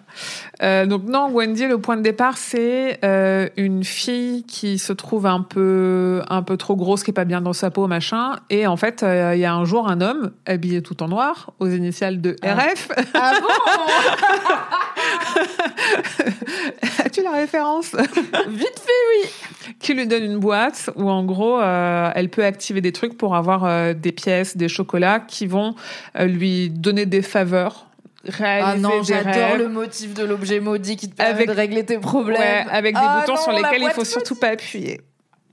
Euh, 0.62 0.86
donc 0.86 1.04
non, 1.04 1.30
Wendy, 1.30 1.66
le 1.66 1.78
point 1.78 1.96
de 1.96 2.02
départ, 2.02 2.36
c'est 2.36 2.98
euh, 3.04 3.48
une 3.56 3.84
fille 3.84 4.44
qui 4.44 4.78
se 4.78 4.92
trouve 4.92 5.26
un 5.26 5.42
peu 5.42 6.22
un 6.28 6.42
peu 6.42 6.56
trop 6.56 6.74
grosse, 6.76 7.02
qui 7.04 7.10
est 7.10 7.14
pas 7.14 7.24
bien 7.24 7.40
dans 7.40 7.52
sa 7.52 7.70
peau, 7.70 7.86
machin. 7.86 8.32
Et 8.50 8.66
en 8.66 8.76
fait, 8.76 9.02
euh, 9.02 9.32
il 9.36 9.40
y 9.40 9.44
a 9.44 9.54
un 9.54 9.64
jour 9.64 9.88
un 9.88 10.00
homme 10.00 10.32
habillé 10.46 10.82
tout 10.82 11.00
en 11.02 11.08
noir, 11.08 11.52
aux 11.60 11.68
initiales 11.68 12.20
de 12.20 12.34
Ah. 12.42 12.54
RF. 12.56 12.88
ah 13.14 13.32
bon 13.40 13.48
As-tu 17.04 17.22
la 17.22 17.30
référence 17.32 17.92
vite 17.94 18.80
fait 18.80 19.02
oui 19.12 19.30
Qui 19.80 19.94
lui 19.94 20.06
donne 20.06 20.24
une 20.24 20.38
boîte 20.38 20.90
où 20.96 21.08
en 21.10 21.24
gros, 21.24 21.60
euh, 21.60 22.10
elle 22.14 22.28
peut 22.28 22.44
activer 22.44 22.80
des 22.80 22.92
trucs 22.92 23.16
pour 23.16 23.34
avoir 23.36 23.64
euh, 23.64 23.94
des 23.94 24.12
pièces, 24.12 24.56
des 24.56 24.68
chocolats 24.68 25.20
qui 25.20 25.46
vont 25.46 25.74
euh, 26.18 26.24
lui 26.26 26.70
donner 26.70 27.06
des 27.06 27.22
faveurs. 27.22 27.86
Réaliser 28.24 28.72
ah 28.74 28.76
non 28.76 29.02
j'adore 29.02 29.56
le 29.56 29.68
motif 29.68 30.12
de 30.12 30.24
l'objet 30.24 30.60
maudit 30.60 30.96
qui 30.96 31.08
te 31.08 31.14
permet 31.14 31.32
Avec- 31.32 31.48
de 31.48 31.52
régler 31.52 31.84
tes 31.84 31.98
problèmes 31.98 32.40
Ouais, 32.40 32.64
avec 32.70 32.94
des 32.94 33.00
Ah 33.02 33.20
boutons 33.20 33.36
non, 33.36 33.42
sur 33.42 33.52
lesquels 33.52 33.82
il 33.82 33.90
faut 33.90 34.04
surtout 34.04 34.34
pas 34.34 34.48
appuyer. 34.48 35.00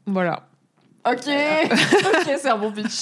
Voilà. 0.07 0.47
Ok, 1.07 1.27
ok, 1.71 2.31
c'est 2.41 2.49
un 2.49 2.57
bon 2.57 2.71
pitch. 2.71 3.01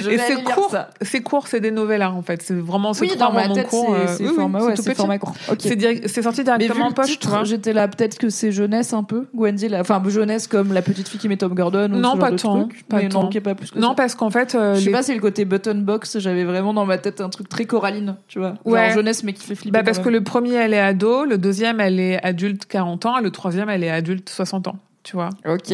Je 0.00 0.08
Et 0.10 0.18
c'est 0.18 0.42
court, 0.42 0.74
c'est 1.02 1.20
court, 1.22 1.46
c'est 1.46 1.60
des 1.60 1.70
novellas 1.70 2.10
en 2.10 2.22
fait. 2.22 2.40
C'est 2.42 2.54
vraiment 2.54 2.94
c'est 2.94 3.02
Oui, 3.02 3.08
trois 3.08 3.26
dans 3.28 3.32
ma 3.34 3.48
tête, 3.48 3.68
euh, 3.72 4.06
c'est 4.06 4.14
c'est 4.16 4.28
oui, 4.28 4.34
format, 4.34 4.60
c'est 4.60 4.66
ouais, 4.66 4.74
tout 4.76 4.82
c'est 4.82 4.90
petit. 4.90 4.96
format 4.96 5.18
court. 5.18 5.34
C'est 5.58 6.08
c'est 6.08 6.22
sorti 6.22 6.42
directement 6.42 6.86
en 6.86 6.92
poche, 6.92 7.18
j'étais 7.44 7.72
là, 7.74 7.86
peut-être 7.88 8.16
que 8.18 8.30
c'est 8.30 8.50
jeunesse 8.50 8.92
un 8.94 9.02
peu, 9.02 9.26
Gwendy, 9.34 9.68
enfin 9.76 10.02
jeunesse 10.08 10.46
comme 10.46 10.72
la 10.72 10.80
petite 10.82 11.08
fille 11.08 11.20
qui 11.20 11.28
met 11.28 11.36
Tom 11.36 11.54
Gordon 11.54 11.92
ou 11.92 11.96
Non, 11.96 12.12
ce 12.14 12.16
genre 12.16 12.18
pas 12.18 12.30
de 12.30 12.36
tant, 12.36 12.60
truc. 12.64 12.84
pas 12.88 12.96
mais 12.96 13.08
tant. 13.08 13.24
non, 13.24 13.30
pas 13.40 13.54
plus 13.54 13.70
que 13.70 13.78
Non, 13.78 13.88
ça. 13.90 13.94
parce 13.94 14.14
qu'en 14.14 14.30
fait, 14.30 14.54
euh, 14.54 14.74
Je 14.74 14.80
sais 14.80 14.86
les- 14.86 14.92
pas 14.92 15.02
si 15.02 15.12
le 15.14 15.20
côté 15.20 15.44
button 15.44 15.74
box, 15.76 16.18
j'avais 16.18 16.44
vraiment 16.44 16.72
dans 16.72 16.86
ma 16.86 16.96
tête 16.98 17.20
un 17.20 17.28
truc 17.28 17.48
très 17.50 17.64
Coraline, 17.66 18.16
tu 18.28 18.38
vois. 18.38 18.54
Ouais. 18.64 18.86
Genre 18.86 18.94
jeunesse 18.96 19.22
mais 19.22 19.34
qui 19.34 19.44
fait 19.44 19.54
flipper. 19.54 19.78
bah, 19.78 19.82
parce 19.84 19.98
que 19.98 20.08
le 20.08 20.22
premier, 20.22 20.54
elle 20.54 20.72
est 20.72 20.80
ado, 20.80 21.24
le 21.24 21.36
deuxième, 21.36 21.80
elle 21.80 22.00
est 22.00 22.24
adulte 22.24 22.64
40 22.66 23.04
ans, 23.06 23.18
et 23.18 23.22
le 23.22 23.30
troisième, 23.30 23.68
elle 23.68 23.84
est 23.84 23.90
adulte 23.90 24.30
60 24.30 24.68
ans, 24.68 24.76
tu 25.02 25.16
vois. 25.16 25.28
Ok. 25.46 25.70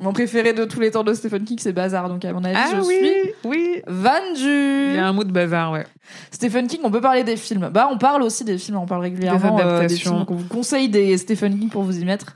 Mon 0.00 0.12
préféré 0.12 0.52
de 0.52 0.64
tous 0.64 0.78
les 0.80 0.90
temps 0.90 1.04
de 1.04 1.14
Stephen 1.14 1.44
King, 1.44 1.58
c'est 1.58 1.72
Bazar, 1.72 2.08
donc 2.08 2.24
à 2.24 2.32
mon 2.32 2.44
avis, 2.44 2.56
Ah 2.58 2.68
je 2.76 2.80
oui, 2.86 2.94
suis 2.96 3.32
oui. 3.44 3.82
vendue. 3.86 4.90
Il 4.90 4.94
y 4.96 4.98
a 4.98 5.06
un 5.08 5.12
mot 5.12 5.24
de 5.24 5.32
bazar, 5.32 5.72
ouais. 5.72 5.86
Stephen 6.30 6.66
King, 6.66 6.80
on 6.84 6.90
peut 6.90 7.00
parler 7.00 7.24
des 7.24 7.36
films. 7.36 7.70
Bah, 7.72 7.88
on 7.90 7.96
parle 7.98 8.22
aussi 8.22 8.44
des 8.44 8.58
films, 8.58 8.76
on 8.76 8.86
parle 8.86 9.02
régulièrement 9.02 9.56
Des 9.56 9.62
euh, 9.62 9.64
des 9.66 9.74
adaptations. 9.76 10.10
films. 10.10 10.18
Donc, 10.18 10.30
on 10.30 10.34
vous 10.34 10.48
conseille 10.48 10.88
des 10.90 11.16
Stephen 11.16 11.58
King 11.58 11.70
pour 11.70 11.82
vous 11.82 11.98
y 11.98 12.04
mettre. 12.04 12.34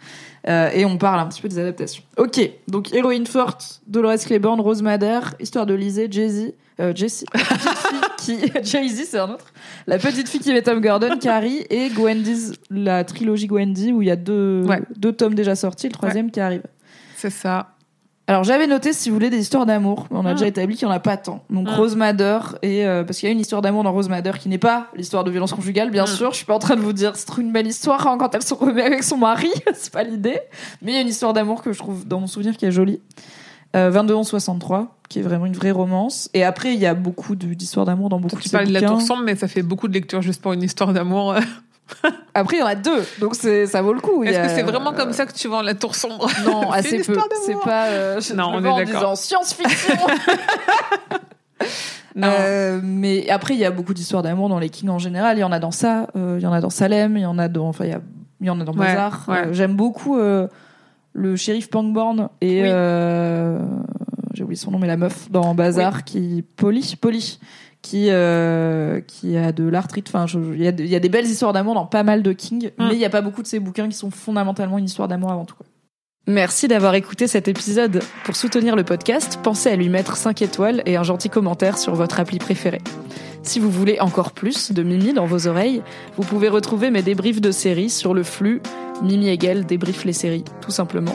Euh, 0.48 0.70
et 0.72 0.86
on 0.86 0.96
parle 0.96 1.20
un 1.20 1.26
petit 1.26 1.42
peu 1.42 1.48
des 1.48 1.58
adaptations. 1.58 2.02
Ok, 2.16 2.40
donc 2.66 2.94
héroïne 2.94 3.26
forte, 3.26 3.82
Dolores 3.86 4.16
Claiborne, 4.24 4.58
Rose 4.60 4.80
Madder, 4.80 5.20
histoire 5.38 5.66
de 5.66 5.74
Lisée, 5.74 6.08
Jay-Z, 6.10 6.54
euh, 6.80 6.92
Jessie, 6.96 7.26
qui, 8.16 8.38
Jay-Z 8.62 9.04
c'est 9.10 9.18
un 9.18 9.28
autre, 9.28 9.52
la 9.86 9.98
petite 9.98 10.30
fille 10.30 10.40
qui 10.40 10.50
met 10.54 10.62
Tom 10.62 10.80
Gordon, 10.80 11.18
Carrie 11.20 11.66
et 11.68 11.90
Gwendy's, 11.90 12.54
la 12.70 13.04
trilogie 13.04 13.48
Gwendy 13.48 13.92
où 13.92 14.00
il 14.00 14.08
y 14.08 14.10
a 14.10 14.16
deux, 14.16 14.64
Ouais. 14.66 14.80
deux 14.96 15.12
tomes 15.12 15.34
déjà 15.34 15.54
sortis, 15.54 15.88
le 15.88 15.92
troisième 15.92 16.30
qui 16.30 16.40
arrive. 16.40 16.62
C'est 17.20 17.30
ça. 17.30 17.68
Alors 18.26 18.44
j'avais 18.44 18.68
noté 18.68 18.92
si 18.92 19.08
vous 19.10 19.16
voulez 19.16 19.28
des 19.28 19.38
histoires 19.40 19.66
d'amour, 19.66 20.06
on 20.12 20.24
a 20.24 20.30
Ah. 20.30 20.34
déjà 20.34 20.46
établi 20.46 20.76
qu'il 20.76 20.86
n'y 20.86 20.92
en 20.92 20.96
a 20.96 21.00
pas 21.00 21.16
tant. 21.16 21.42
Donc 21.50 21.66
Ah. 21.68 21.74
Rose 21.74 21.96
Madder 21.96 22.38
et 22.62 22.86
euh, 22.86 23.02
parce 23.02 23.18
qu'il 23.18 23.26
y 23.28 23.30
a 23.30 23.32
une 23.32 23.40
histoire 23.40 23.60
d'amour 23.60 23.82
dans 23.82 23.90
Rose 23.92 24.08
Madder 24.08 24.30
qui 24.38 24.48
n'est 24.48 24.56
pas 24.58 24.86
l'histoire 24.94 25.24
de 25.24 25.30
violence 25.32 25.52
conjugale, 25.52 25.90
bien 25.90 26.04
Ah. 26.04 26.06
sûr. 26.06 26.30
Je 26.30 26.36
suis 26.36 26.46
pas 26.46 26.54
en 26.54 26.60
train 26.60 26.76
de 26.76 26.80
vous 26.80 26.92
dire 26.92 27.16
c'est 27.16 27.26
une 27.38 27.50
belle 27.52 27.66
histoire 27.66 28.06
hein, 28.06 28.16
quand 28.18 28.32
elle 28.34 28.42
se 28.44 28.54
remet 28.54 28.82
avec 28.84 29.02
son 29.02 29.16
mari, 29.16 29.50
c'est 29.74 29.92
pas 29.92 30.04
l'idée. 30.04 30.38
Mais 30.80 30.92
il 30.92 30.94
y 30.94 30.98
a 30.98 31.00
une 31.00 31.08
histoire 31.08 31.32
d'amour 31.32 31.60
que 31.62 31.72
je 31.72 31.78
trouve 31.78 32.06
dans 32.06 32.20
mon 32.20 32.28
souvenir 32.28 32.56
qui 32.56 32.66
est 32.66 32.70
jolie. 32.72 33.00
Euh, 33.76 33.90
22 33.90 34.14
11 34.14 34.26
63 34.28 34.96
qui 35.08 35.18
est 35.18 35.22
vraiment 35.22 35.46
une 35.46 35.54
vraie 35.54 35.70
romance. 35.72 36.30
Et 36.32 36.44
après 36.44 36.72
il 36.74 36.78
y 36.78 36.86
a 36.86 36.94
beaucoup 36.94 37.34
d'histoires 37.34 37.84
d'amour 37.86 38.10
dans 38.10 38.20
beaucoup 38.20 38.36
Tu 38.36 38.42
de 38.44 38.48
ces 38.48 38.56
parles 38.56 38.68
de 38.68 38.72
la 38.72 38.82
tour 38.82 39.00
sombre, 39.00 39.22
mais 39.24 39.34
ça 39.34 39.48
fait 39.48 39.62
beaucoup 39.62 39.88
de 39.88 39.92
lectures 39.92 40.22
juste 40.22 40.40
pour 40.40 40.52
une 40.52 40.62
histoire 40.62 40.92
d'amour. 40.92 41.34
Après 42.35 42.56
il 42.56 42.61
y 42.61 42.62
en 42.62 42.66
a 42.66 42.75
deux, 42.75 43.04
donc 43.20 43.35
c'est 43.35 43.66
ça 43.66 43.82
vaut 43.82 43.92
le 43.92 44.00
coup. 44.00 44.23
Est-ce 44.25 44.38
a- 44.38 44.42
que 44.42 44.49
c'est 44.50 44.62
vraiment 44.62 44.92
comme 44.92 45.12
ça 45.12 45.26
que 45.26 45.32
tu 45.32 45.49
vends 45.49 45.62
la 45.62 45.75
tour 45.75 45.94
sombre 45.94 46.28
Non, 46.47 46.70
C'est 46.73 46.78
assez 46.78 46.97
une 46.97 47.04
peu. 47.04 47.18
C'est 47.47 47.61
pas. 47.61 47.87
euh, 47.87 48.20
Non, 48.35 48.50
on 48.54 48.64
est 48.64 48.68
en 48.68 48.76
d'accord. 48.78 48.85
disant 48.85 49.14
science-fiction. 49.16 49.94
Non. 52.16 52.26
Euh, 52.28 52.80
mais 52.82 53.30
après, 53.30 53.54
il 53.54 53.61
y 53.61 53.64
a 53.64 53.70
beaucoup 53.70 53.94
d'histoires 53.94 54.23
d'amour 54.23 54.49
dans 54.49 54.59
les 54.59 54.68
Kings 54.68 54.88
en 54.88 54.99
général. 54.99 55.37
Il 55.37 55.40
y 55.40 55.44
en 55.44 55.52
a 55.52 55.61
dans 55.61 55.70
ça, 55.70 56.09
euh, 56.16 56.37
il 56.40 56.42
y 56.42 56.47
en 56.47 56.52
a 56.52 56.61
dans 56.61 56.68
Salem, 56.70 57.16
il 57.16 57.20
y 57.23 57.26
en 57.26 57.38
a 57.38 57.47
dans, 57.47 57.68
enfin, 57.68 57.85
il 57.85 57.90
y, 57.90 57.94
a- 57.94 58.00
il 58.40 58.47
y 58.49 58.50
en 58.50 58.61
a 58.61 58.64
dans 58.64 58.73
Ouais, 58.73 58.87
Bazar. 58.87 59.25
ouais. 59.28 59.47
Euh, 59.47 59.52
J'aime 59.52 59.75
beaucoup 59.76 60.18
euh, 60.18 60.49
le 61.12 61.37
shérif 61.37 61.70
Pangborn 61.70 62.28
et 62.40 62.62
Oui. 62.62 62.68
euh, 62.68 63.61
j'ai 64.35 64.42
oublié 64.42 64.59
son 64.59 64.73
nom, 64.73 64.80
mais 64.80 64.88
la 64.88 64.97
meuf 64.97 65.30
dans 65.30 65.54
Bazar 65.54 66.02
qui 66.02 66.44
Polly, 66.56 66.97
Polly, 67.00 67.38
qui 67.82 68.06
euh, 68.10 69.00
qui 69.00 69.37
a 69.37 69.52
de 69.52 69.64
l'arthrite. 69.68 70.08
Enfin, 70.12 70.26
il 70.54 70.62
y, 70.62 70.68
a 70.68 70.70
y 70.70 71.00
des 71.00 71.08
belles 71.08 71.26
histoires 71.26 71.52
d'amour 71.52 71.75
dans 71.75 71.87
pas 71.87 72.02
mal 72.02 72.22
de 72.22 72.32
Kings, 72.32 72.70
Mm. 72.78 72.88
mais 72.88 72.94
il 72.94 72.99
y 73.00 73.04
a 73.04 73.10
pas 73.10 73.22
beaucoup 73.22 73.42
de 73.42 73.46
ces 73.46 73.58
bouquins 73.60 73.88
qui 73.88 73.96
sont 73.96 74.10
fondamentalement 74.10 74.78
une 74.78 74.84
histoire 74.84 75.08
d'amour 75.08 75.30
avant 75.32 75.44
tout. 75.44 75.54
quoi. 75.56 75.66
Merci 76.26 76.68
d'avoir 76.68 76.94
écouté 76.94 77.26
cet 77.26 77.49
épisode. 77.49 78.02
Pour 78.25 78.37
soutenir 78.37 78.76
le 78.76 78.84
podcast, 78.84 79.40
pensez 79.42 79.70
à 79.70 79.76
lui 79.76 79.88
mettre 79.88 80.16
5 80.16 80.42
étoiles 80.42 80.82
et 80.87 80.96
un 80.96 81.02
gentil 81.02 81.30
commentaire 81.30 81.78
sur 81.78 81.94
votre 81.94 82.20
appli 82.20 82.38
préférée. 82.38 82.82
Si 83.42 83.58
vous 83.58 83.70
voulez 83.70 83.99
encore 84.00 84.32
plus 84.32 84.70
de 84.72 84.82
Mimi 84.82 85.14
dans 85.14 85.25
vos 85.25 85.46
oreilles, 85.49 85.82
vous 86.18 86.22
pouvez 86.22 86.49
retrouver 86.50 86.90
mes 86.90 87.02
débriefs 87.02 87.40
de 87.40 87.50
séries 87.50 87.90
sur 87.90 88.12
le 88.14 88.22
flux 88.22 88.60
Mimi 89.02 89.28
égale 89.28 89.64
débrief 89.64 90.04
les 90.04 90.12
séries, 90.12 90.44
tout 90.60 90.70
simplement. 90.70 91.14